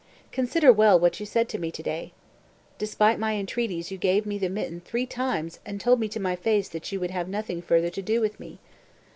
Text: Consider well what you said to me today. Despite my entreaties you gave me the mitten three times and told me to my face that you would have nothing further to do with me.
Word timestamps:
Consider 0.31 0.73
well 0.73 0.99
what 0.99 1.19
you 1.19 1.27
said 1.27 1.47
to 1.49 1.59
me 1.59 1.69
today. 1.69 2.11
Despite 2.79 3.19
my 3.19 3.35
entreaties 3.35 3.91
you 3.91 3.99
gave 3.99 4.25
me 4.25 4.39
the 4.39 4.49
mitten 4.49 4.79
three 4.81 5.05
times 5.05 5.59
and 5.63 5.79
told 5.79 5.99
me 5.99 6.07
to 6.07 6.19
my 6.19 6.35
face 6.35 6.69
that 6.69 6.91
you 6.91 6.99
would 6.99 7.11
have 7.11 7.27
nothing 7.29 7.61
further 7.61 7.91
to 7.91 8.01
do 8.01 8.19
with 8.19 8.39
me. 8.39 8.57